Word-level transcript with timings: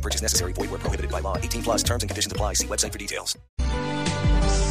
No 0.00 0.02
purchase 0.02 0.22
necessary. 0.22 0.54
Void 0.54 0.70
where 0.70 0.80
prohibited 0.80 1.10
by 1.10 1.20
law. 1.20 1.36
18 1.36 1.62
plus 1.62 1.82
terms 1.82 2.02
and 2.02 2.08
conditions 2.08 2.32
apply. 2.32 2.54
See 2.54 2.66
website 2.66 2.92
for 2.92 2.98
details. 2.98 3.38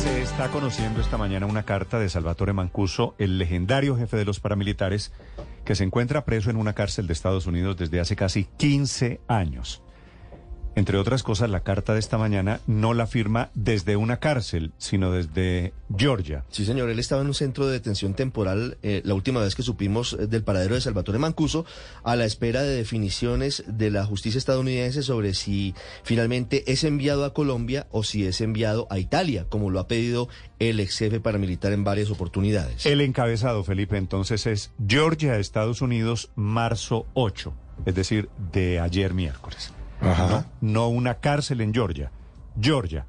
Se 0.01 0.21
está 0.21 0.49
conociendo 0.49 1.01
esta 1.01 1.17
mañana 1.17 1.45
una 1.45 1.63
carta 1.63 1.99
de 1.99 2.09
Salvatore 2.09 2.53
Mancuso, 2.53 3.15
el 3.19 3.37
legendario 3.37 3.95
jefe 3.95 4.17
de 4.17 4.25
los 4.25 4.39
paramilitares, 4.39 5.11
que 5.65 5.75
se 5.75 5.83
encuentra 5.83 6.25
preso 6.25 6.49
en 6.49 6.55
una 6.57 6.73
cárcel 6.73 7.05
de 7.05 7.13
Estados 7.13 7.47
Unidos 7.47 7.77
desde 7.77 7.99
hace 7.99 8.15
casi 8.15 8.45
15 8.57 9.19
años. 9.27 9.83
Entre 10.75 10.97
otras 10.97 11.23
cosas, 11.23 11.49
la 11.49 11.61
carta 11.61 11.93
de 11.93 11.99
esta 11.99 12.17
mañana 12.17 12.61
no 12.67 12.93
la 12.93 13.07
firma 13.07 13.49
desde 13.53 13.95
una 13.95 14.17
cárcel, 14.17 14.71
sino 14.77 15.11
desde 15.11 15.73
Georgia. 15.95 16.45
Sí, 16.49 16.65
señor, 16.65 16.89
él 16.89 16.99
estaba 16.99 17.21
en 17.21 17.27
un 17.27 17.33
centro 17.33 17.67
de 17.67 17.73
detención 17.73 18.13
temporal 18.13 18.77
eh, 18.81 19.01
la 19.03 19.13
última 19.13 19.41
vez 19.41 19.55
que 19.55 19.63
supimos 19.63 20.13
eh, 20.13 20.27
del 20.27 20.43
paradero 20.43 20.75
de 20.75 20.81
Salvatore 20.81 21.19
Mancuso, 21.19 21.65
a 22.03 22.15
la 22.15 22.25
espera 22.25 22.61
de 22.61 22.75
definiciones 22.75 23.63
de 23.67 23.89
la 23.89 24.05
justicia 24.05 24.37
estadounidense 24.37 25.03
sobre 25.03 25.33
si 25.33 25.73
finalmente 26.03 26.71
es 26.71 26.83
enviado 26.83 27.25
a 27.25 27.33
Colombia 27.33 27.87
o 27.91 28.03
si 28.03 28.25
es 28.25 28.39
enviado 28.41 28.87
a 28.89 28.99
Italia, 28.99 29.45
como 29.49 29.69
lo 29.69 29.79
ha 29.79 29.87
pedido 29.87 30.29
el 30.59 30.79
ex 30.79 30.97
jefe 30.97 31.19
paramilitar 31.19 31.73
en 31.73 31.83
varias 31.83 32.09
oportunidades. 32.09 32.85
El 32.85 33.01
encabezado, 33.01 33.63
Felipe, 33.63 33.97
entonces 33.97 34.45
es 34.45 34.71
Georgia, 34.87 35.37
Estados 35.39 35.81
Unidos, 35.81 36.31
marzo 36.35 37.05
8, 37.13 37.53
es 37.85 37.95
decir, 37.95 38.29
de 38.51 38.79
ayer 38.79 39.13
miércoles. 39.13 39.73
No, 40.01 40.45
no 40.61 40.87
una 40.87 41.15
cárcel 41.15 41.61
en 41.61 41.73
Georgia. 41.73 42.11
Georgia. 42.59 43.05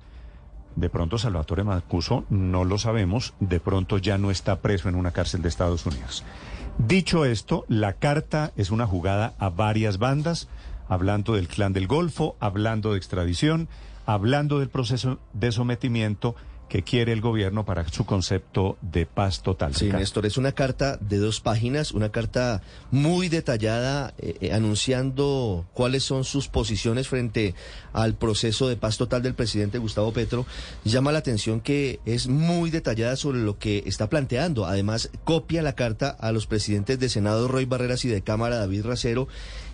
De 0.77 0.89
pronto 0.89 1.19
Salvatore 1.19 1.65
Mancuso, 1.65 2.25
no 2.31 2.65
lo 2.65 2.79
sabemos, 2.79 3.35
de 3.41 3.61
pronto 3.61 3.99
ya 3.99 4.19
no 4.19 4.31
está 4.31 4.61
preso 4.61 4.89
en 4.89 4.95
una 4.95 5.11
cárcel 5.11 5.43
de 5.43 5.49
Estados 5.49 5.85
Unidos. 5.87 6.25
Dicho 6.79 7.25
esto, 7.25 7.65
la 7.69 7.95
carta 7.95 8.53
es 8.57 8.71
una 8.71 8.87
jugada 8.87 9.35
a 9.39 9.51
varias 9.51 9.99
bandas, 9.99 10.49
hablando 10.89 11.35
del 11.35 11.49
clan 11.49 11.73
del 11.73 11.87
Golfo, 11.87 12.37
hablando 12.41 12.93
de 12.93 12.99
extradición, 12.99 13.69
hablando 14.07 14.59
del 14.59 14.69
proceso 14.69 15.19
de 15.33 15.53
sometimiento 15.53 16.35
que 16.71 16.83
quiere 16.83 17.13
el 17.13 17.21
gobierno 17.21 17.65
para 17.65 17.87
su 17.89 18.07
concepto 18.07 18.79
de 18.81 19.05
paz 19.05 19.43
total. 19.43 19.75
Sí. 19.75 19.91
Néstor, 19.91 20.25
es 20.25 20.37
una 20.39 20.53
carta 20.53 20.97
de 20.99 21.19
dos 21.19 21.41
páginas, 21.41 21.91
una 21.91 22.11
carta 22.11 22.63
muy 22.93 23.29
detallada 23.29 24.15
eh, 24.19 24.37
eh, 24.41 24.53
anunciando 24.53 25.67
cuáles 25.75 26.05
son 26.05 26.23
sus 26.23 26.47
posiciones 26.47 27.09
frente 27.09 27.57
al 27.93 28.15
proceso 28.15 28.69
de 28.69 28.77
paz 28.77 28.99
total 28.99 29.21
del 29.21 29.35
presidente 29.35 29.79
Gustavo 29.79 30.13
Petro. 30.13 30.47
Llama 30.85 31.11
la 31.11 31.19
atención 31.19 31.61
que 31.61 31.99
es 32.07 32.29
muy 32.29 32.71
detallada 32.71 33.17
sobre 33.17 33.41
lo 33.41 33.59
que 33.59 33.83
está 33.87 34.09
planteando. 34.09 34.65
Además, 34.65 35.11
copia 35.25 35.63
la 35.63 35.75
carta 35.75 36.11
a 36.11 36.31
los 36.31 36.47
presidentes 36.47 37.01
de 37.01 37.09
Senado 37.09 37.49
Roy 37.49 37.65
Barreras 37.65 38.05
y 38.05 38.09
de 38.09 38.23
Cámara 38.23 38.59
David 38.59 38.87
Racero 38.87 39.27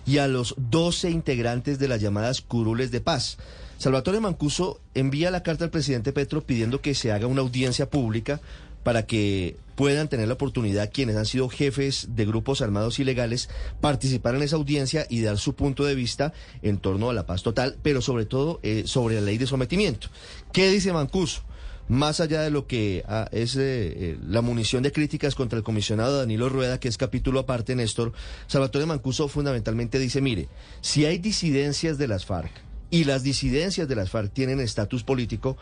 y 0.07 0.17
a 0.17 0.27
los 0.27 0.55
12 0.57 1.11
integrantes 1.11 1.77
de 1.77 1.89
las 1.89 2.01
llamadas 2.01 2.41
curules 2.41 2.89
de 2.89 3.01
paz. 3.01 3.37
Salvatore 3.77 4.19
Mancuso 4.19 4.81
envía 4.95 5.29
la 5.29 5.43
carta 5.43 5.63
al 5.63 5.69
presidente 5.69 6.11
Petro 6.11 6.41
pidiendo 6.41 6.81
que 6.81 6.95
se 6.95 7.11
haga 7.11 7.27
una 7.27 7.41
audiencia 7.41 7.89
pública 7.89 8.41
para 8.83 9.05
que 9.05 9.55
puedan 9.75 10.07
tener 10.07 10.27
la 10.27 10.33
oportunidad 10.33 10.89
quienes 10.91 11.15
han 11.15 11.27
sido 11.27 11.47
jefes 11.47 12.07
de 12.15 12.25
grupos 12.25 12.61
armados 12.61 12.97
ilegales 12.97 13.49
participar 13.79 14.33
en 14.33 14.41
esa 14.41 14.55
audiencia 14.55 15.05
y 15.09 15.21
dar 15.21 15.37
su 15.37 15.53
punto 15.53 15.85
de 15.85 15.93
vista 15.93 16.33
en 16.63 16.79
torno 16.79 17.11
a 17.11 17.13
la 17.13 17.27
paz 17.27 17.43
total, 17.43 17.77
pero 17.83 18.01
sobre 18.01 18.25
todo 18.25 18.59
eh, 18.63 18.83
sobre 18.87 19.15
la 19.15 19.21
ley 19.21 19.37
de 19.37 19.45
sometimiento. 19.45 20.07
¿Qué 20.51 20.71
dice 20.71 20.91
Mancuso? 20.91 21.43
Más 21.87 22.19
allá 22.19 22.41
de 22.41 22.49
lo 22.49 22.65
que 22.65 23.03
ah, 23.07 23.29
es 23.31 23.55
eh, 23.55 23.59
eh, 23.61 24.17
la 24.27 24.41
munición 24.41 24.81
de 24.83 24.91
críticas 24.91 25.35
contra 25.35 25.57
el 25.57 25.63
comisionado 25.63 26.17
Danilo 26.17 26.49
Rueda, 26.49 26.79
que 26.79 26.87
es 26.87 26.97
capítulo 26.97 27.41
aparte, 27.41 27.75
Néstor, 27.75 28.11
Salvatore 28.47 28.87
Mancuso 28.87 29.27
fundamentalmente 29.27 29.99
dice, 29.99 30.19
mire, 30.19 30.49
si 30.81 31.05
hay 31.05 31.19
disidencias 31.19 31.97
de 31.97 32.07
las 32.07 32.25
FARC, 32.25 32.51
y 32.89 33.03
las 33.03 33.23
disidencias 33.23 33.87
de 33.87 33.95
las 33.95 34.09
FARC 34.09 34.33
tienen 34.33 34.59
estatus 34.59 35.03
político, 35.03 35.57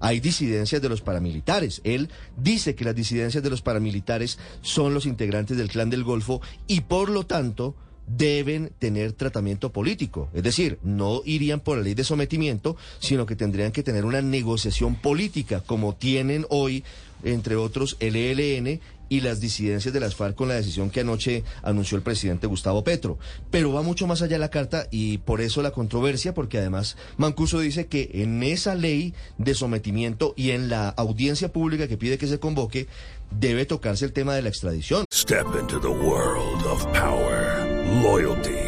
hay 0.00 0.20
disidencias 0.20 0.80
de 0.80 0.88
los 0.88 1.00
paramilitares. 1.00 1.80
Él 1.84 2.08
dice 2.36 2.74
que 2.74 2.84
las 2.84 2.94
disidencias 2.94 3.42
de 3.42 3.50
los 3.50 3.62
paramilitares 3.62 4.38
son 4.62 4.94
los 4.94 5.06
integrantes 5.06 5.56
del 5.56 5.68
clan 5.70 5.90
del 5.90 6.04
Golfo 6.04 6.40
y 6.66 6.82
por 6.82 7.08
lo 7.10 7.26
tanto 7.26 7.74
deben 8.06 8.70
tener 8.78 9.12
tratamiento 9.12 9.70
político. 9.72 10.30
Es 10.32 10.42
decir, 10.42 10.78
no 10.82 11.22
irían 11.24 11.60
por 11.60 11.76
la 11.76 11.84
ley 11.84 11.94
de 11.94 12.04
sometimiento, 12.04 12.76
sino 13.00 13.26
que 13.26 13.36
tendrían 13.36 13.72
que 13.72 13.82
tener 13.82 14.04
una 14.04 14.22
negociación 14.22 14.94
política, 14.94 15.62
como 15.66 15.94
tienen 15.94 16.46
hoy, 16.48 16.84
entre 17.22 17.56
otros, 17.56 17.96
el 18.00 18.16
ELN 18.16 18.80
y 19.08 19.20
las 19.20 19.40
disidencias 19.40 19.92
de 19.92 20.00
las 20.00 20.14
FARC 20.14 20.34
con 20.34 20.48
la 20.48 20.54
decisión 20.54 20.90
que 20.90 21.00
anoche 21.00 21.44
anunció 21.62 21.96
el 21.96 22.02
presidente 22.02 22.46
Gustavo 22.46 22.84
Petro. 22.84 23.18
Pero 23.50 23.72
va 23.72 23.82
mucho 23.82 24.06
más 24.06 24.22
allá 24.22 24.38
la 24.38 24.50
carta 24.50 24.86
y 24.90 25.18
por 25.18 25.40
eso 25.40 25.62
la 25.62 25.70
controversia, 25.70 26.34
porque 26.34 26.58
además 26.58 26.96
Mancuso 27.16 27.60
dice 27.60 27.86
que 27.86 28.10
en 28.14 28.42
esa 28.42 28.74
ley 28.74 29.14
de 29.38 29.54
sometimiento 29.54 30.34
y 30.36 30.50
en 30.50 30.68
la 30.68 30.88
audiencia 30.90 31.52
pública 31.52 31.88
que 31.88 31.96
pide 31.96 32.18
que 32.18 32.26
se 32.26 32.38
convoque, 32.38 32.88
debe 33.30 33.66
tocarse 33.66 34.04
el 34.04 34.12
tema 34.12 34.34
de 34.34 34.42
la 34.42 34.48
extradición. 34.48 35.04
Step 35.12 35.46
into 35.60 35.78
the 35.80 35.88
world 35.88 36.64
of 36.64 36.84
power, 36.92 37.66
loyalty, 38.02 38.67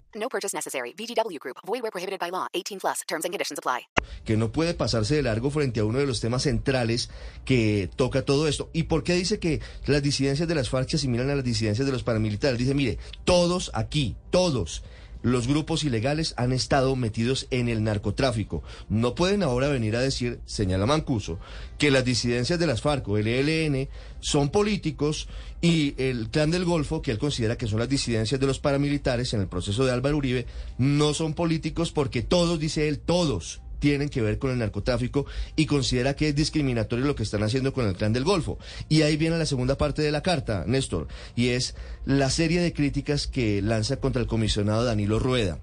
No 0.15 0.27
purchase 0.29 0.53
necessary. 0.53 0.93
VGW 0.97 1.39
Group. 1.39 1.57
Void 1.65 1.81
where 1.81 1.91
prohibited 1.91 2.19
by 2.19 2.29
law. 2.29 2.47
18 2.53 2.79
plus. 2.79 3.01
Terms 3.07 3.25
and 3.25 3.31
conditions 3.33 3.59
apply. 3.59 3.87
que 4.25 4.37
no 4.37 4.51
puede 4.51 4.73
pasarse 4.73 5.15
de 5.15 5.23
largo 5.23 5.49
frente 5.49 5.79
a 5.79 5.85
uno 5.85 5.99
de 5.99 6.05
los 6.05 6.19
temas 6.19 6.43
centrales 6.43 7.09
que 7.45 7.89
toca 7.95 8.23
todo 8.23 8.47
esto. 8.47 8.69
¿Y 8.73 8.83
por 8.83 9.03
qué 9.03 9.15
dice 9.15 9.39
que 9.39 9.61
las 9.85 10.03
disidencias 10.03 10.47
de 10.47 10.55
las 10.55 10.69
FARC 10.69 10.89
se 10.89 10.97
asimilan 10.97 11.29
a 11.29 11.35
las 11.35 11.43
disidencias 11.43 11.85
de 11.85 11.91
los 11.91 12.03
paramilitares? 12.03 12.59
Dice, 12.59 12.73
mire, 12.73 12.97
todos 13.25 13.71
aquí, 13.73 14.15
todos. 14.29 14.83
Los 15.21 15.47
grupos 15.47 15.83
ilegales 15.83 16.33
han 16.37 16.51
estado 16.51 16.95
metidos 16.95 17.47
en 17.51 17.69
el 17.69 17.83
narcotráfico. 17.83 18.63
No 18.89 19.15
pueden 19.15 19.43
ahora 19.43 19.67
venir 19.67 19.95
a 19.95 20.01
decir, 20.01 20.39
señala 20.45 20.85
Mancuso, 20.85 21.39
que 21.77 21.91
las 21.91 22.05
disidencias 22.05 22.59
de 22.59 22.67
las 22.67 22.81
FARC 22.81 23.07
o 23.07 23.17
el 23.17 23.27
ELN 23.27 23.87
son 24.19 24.49
políticos 24.49 25.27
y 25.61 25.93
el 26.01 26.29
clan 26.29 26.51
del 26.51 26.65
Golfo, 26.65 27.01
que 27.01 27.11
él 27.11 27.19
considera 27.19 27.57
que 27.57 27.67
son 27.67 27.79
las 27.79 27.89
disidencias 27.89 28.39
de 28.39 28.47
los 28.47 28.59
paramilitares 28.59 29.33
en 29.33 29.41
el 29.41 29.47
proceso 29.47 29.85
de 29.85 29.91
Álvaro 29.91 30.17
Uribe, 30.17 30.45
no 30.77 31.13
son 31.13 31.33
políticos 31.33 31.91
porque 31.91 32.21
todos, 32.21 32.59
dice 32.59 32.87
él, 32.87 32.99
todos 32.99 33.61
tienen 33.81 34.09
que 34.09 34.21
ver 34.21 34.37
con 34.37 34.51
el 34.51 34.59
narcotráfico 34.59 35.25
y 35.55 35.65
considera 35.65 36.15
que 36.15 36.29
es 36.29 36.35
discriminatorio 36.35 37.03
lo 37.03 37.15
que 37.15 37.23
están 37.23 37.41
haciendo 37.41 37.73
con 37.73 37.87
el 37.87 37.95
clan 37.95 38.13
del 38.13 38.23
Golfo. 38.23 38.59
Y 38.87 39.01
ahí 39.01 39.17
viene 39.17 39.37
la 39.39 39.47
segunda 39.47 39.75
parte 39.75 40.03
de 40.03 40.11
la 40.11 40.21
carta, 40.21 40.63
Néstor, 40.67 41.07
y 41.35 41.49
es 41.49 41.75
la 42.05 42.29
serie 42.29 42.61
de 42.61 42.73
críticas 42.73 43.25
que 43.25 43.61
lanza 43.61 43.97
contra 43.97 44.21
el 44.21 44.27
comisionado 44.27 44.85
Danilo 44.85 45.17
Rueda. 45.17 45.59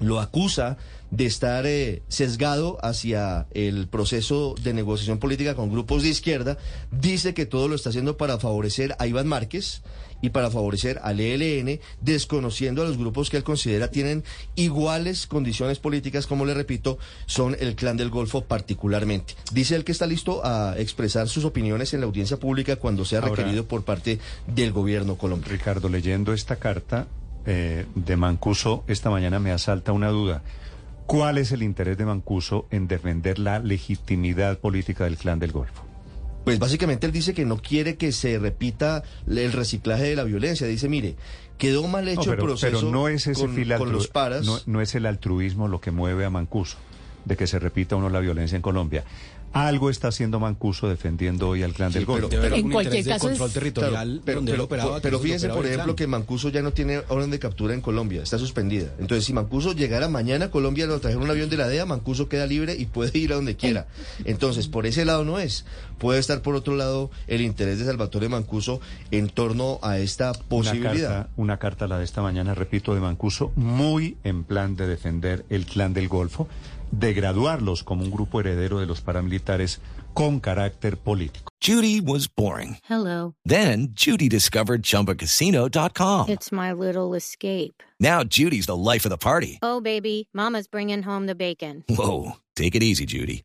Lo 0.00 0.20
acusa 0.20 0.76
de 1.10 1.26
estar 1.26 1.64
eh, 1.66 2.02
sesgado 2.08 2.78
hacia 2.82 3.46
el 3.52 3.86
proceso 3.86 4.54
de 4.62 4.74
negociación 4.74 5.18
política 5.18 5.54
con 5.54 5.70
grupos 5.70 6.02
de 6.02 6.08
izquierda. 6.08 6.58
Dice 6.90 7.34
que 7.34 7.46
todo 7.46 7.68
lo 7.68 7.76
está 7.76 7.90
haciendo 7.90 8.16
para 8.16 8.38
favorecer 8.38 8.96
a 8.98 9.06
Iván 9.06 9.28
Márquez 9.28 9.82
y 10.22 10.30
para 10.30 10.50
favorecer 10.50 10.98
al 11.02 11.20
ELN, 11.20 11.80
desconociendo 12.00 12.82
a 12.82 12.86
los 12.86 12.96
grupos 12.96 13.28
que 13.28 13.36
él 13.36 13.44
considera 13.44 13.90
tienen 13.90 14.24
iguales 14.56 15.26
condiciones 15.26 15.78
políticas, 15.78 16.26
como 16.26 16.46
le 16.46 16.54
repito, 16.54 16.98
son 17.26 17.54
el 17.60 17.76
clan 17.76 17.96
del 17.98 18.08
Golfo 18.10 18.42
particularmente. 18.44 19.34
Dice 19.52 19.76
él 19.76 19.84
que 19.84 19.92
está 19.92 20.06
listo 20.06 20.40
a 20.44 20.76
expresar 20.78 21.28
sus 21.28 21.44
opiniones 21.44 21.92
en 21.94 22.00
la 22.00 22.06
audiencia 22.06 22.38
pública 22.38 22.76
cuando 22.76 23.04
sea 23.04 23.20
Ahora- 23.20 23.34
requerido 23.36 23.66
por 23.66 23.84
parte 23.84 24.18
del 24.46 24.72
gobierno 24.72 25.16
colombiano. 25.16 25.52
Ricardo, 25.52 25.88
leyendo 25.88 26.32
esta 26.32 26.56
carta 26.56 27.06
eh, 27.46 27.86
de 27.94 28.16
Mancuso 28.16 28.84
esta 28.86 29.10
mañana 29.10 29.38
me 29.38 29.52
asalta 29.52 29.92
una 29.92 30.08
duda. 30.08 30.42
¿Cuál 31.06 31.38
es 31.38 31.52
el 31.52 31.62
interés 31.62 31.98
de 31.98 32.06
Mancuso 32.06 32.66
en 32.70 32.88
defender 32.88 33.38
la 33.38 33.58
legitimidad 33.58 34.58
política 34.58 35.04
del 35.04 35.16
clan 35.16 35.38
del 35.38 35.52
Golfo? 35.52 35.84
Pues 36.44 36.58
básicamente 36.58 37.06
él 37.06 37.12
dice 37.12 37.34
que 37.34 37.44
no 37.44 37.56
quiere 37.58 37.96
que 37.96 38.12
se 38.12 38.38
repita 38.38 39.02
el 39.26 39.52
reciclaje 39.52 40.04
de 40.04 40.16
la 40.16 40.24
violencia. 40.24 40.66
Dice, 40.66 40.88
mire, 40.88 41.16
quedó 41.56 41.86
mal 41.88 42.06
hecho 42.08 42.20
No, 42.20 42.30
pero, 42.30 42.42
el 42.42 42.48
proceso 42.48 42.78
pero 42.78 42.90
no 42.90 43.08
es 43.08 43.26
ese 43.26 43.46
con, 43.46 43.78
con 43.78 43.92
los 43.92 44.08
paras. 44.08 44.44
No, 44.44 44.58
no 44.66 44.80
es 44.80 44.94
el 44.94 45.06
altruismo 45.06 45.68
lo 45.68 45.80
que 45.80 45.90
mueve 45.90 46.24
a 46.24 46.30
Mancuso, 46.30 46.76
de 47.24 47.36
que 47.36 47.46
se 47.46 47.58
repita 47.58 47.96
uno 47.96 48.08
la 48.10 48.20
violencia 48.20 48.56
en 48.56 48.62
Colombia. 48.62 49.04
Algo 49.52 49.88
está 49.88 50.08
haciendo 50.08 50.40
Mancuso 50.40 50.88
defendiendo 50.88 51.48
hoy 51.48 51.62
al 51.62 51.72
clan 51.74 51.92
Sí, 51.92 51.98
del 51.98 52.06
Golfo. 52.06 52.28
pero- 52.28 52.56
En 52.56 52.68
cualquier 52.72 53.04
caso 53.04 53.26
es- 53.30 53.38
control 53.38 53.52
territorial 53.52 53.92
Claro, 53.92 54.20
pero, 54.24 54.36
donde 54.38 54.50
él 54.50 54.56
pero- 54.56 54.64
operaba, 54.64 55.00
pero 55.00 55.20
fíjense, 55.20 55.48
por 55.48 55.64
ejemplo, 55.64 55.94
que 55.94 56.08
Mancuso 56.08 56.48
ya 56.48 56.60
no 56.60 56.72
tiene 56.72 57.02
orden 57.08 57.30
de 57.30 57.38
captura 57.38 57.72
en 57.72 57.80
Colombia, 57.80 58.24
está 58.24 58.36
suspendida. 58.36 58.88
Entonces, 58.98 59.24
si 59.24 59.32
Mancuso 59.32 59.72
llegara 59.72 60.08
mañana 60.08 60.46
a 60.46 60.50
Colombia, 60.50 60.86
lo 60.86 60.98
trajera 60.98 61.22
un 61.22 61.30
avión 61.30 61.50
de 61.50 61.56
la 61.56 61.68
DEA, 61.68 61.86
Mancuso 61.86 62.28
queda 62.28 62.46
libre 62.48 62.74
y 62.76 62.86
puede 62.86 63.16
ir 63.16 63.32
a 63.32 63.36
donde 63.36 63.54
quiera. 63.54 63.86
Entonces, 64.24 64.66
por 64.66 64.86
ese 64.86 65.04
lado 65.04 65.24
no 65.24 65.38
es. 65.38 65.64
Puede 65.98 66.18
estar, 66.18 66.42
por 66.42 66.56
otro 66.56 66.74
lado, 66.74 67.12
el 67.28 67.40
interés 67.40 67.78
de 67.78 67.84
Salvatore 67.84 68.28
Mancuso 68.28 68.80
en 69.12 69.28
torno 69.28 69.78
a 69.82 69.98
esta 69.98 70.30
Una 70.32 70.48
posibilidad. 70.48 71.10
carta, 71.10 71.28
una 71.36 71.58
carta, 71.60 71.86
la 71.86 71.98
de 71.98 72.04
esta 72.04 72.22
mañana, 72.22 72.56
repito, 72.56 72.92
de 72.92 73.00
Mancuso, 73.00 73.52
muy 73.54 74.16
en 74.24 74.42
plan 74.42 74.74
de 74.74 74.88
defender 74.88 75.44
el 75.48 75.64
clan 75.64 75.94
del 75.94 76.08
Golfo, 76.08 76.48
de 76.98 77.12
graduarlos 77.14 77.82
como 77.82 78.04
un 78.04 78.10
grupo 78.10 78.40
heredero 78.40 78.78
de 78.78 78.86
los 78.86 79.00
paramilitares 79.00 79.80
con 80.12 80.40
carácter 80.40 80.96
político. 80.96 81.50
Judy 81.60 82.00
was 82.00 82.28
boring. 82.28 82.78
Hello. 82.84 83.34
Then 83.44 83.88
Judy 83.94 84.28
discovered 84.28 84.82
ChumbaCasino.com. 84.82 86.28
It's 86.28 86.52
my 86.52 86.72
little 86.72 87.14
escape. 87.14 87.82
Now 87.98 88.22
Judy's 88.22 88.66
the 88.66 88.76
life 88.76 89.04
of 89.04 89.10
the 89.10 89.18
party. 89.18 89.58
Oh, 89.62 89.80
baby, 89.80 90.28
Mama's 90.32 90.68
bringing 90.68 91.02
home 91.02 91.26
the 91.26 91.34
bacon. 91.34 91.84
Whoa, 91.88 92.36
take 92.54 92.74
it 92.74 92.82
easy, 92.82 93.06
Judy. 93.06 93.44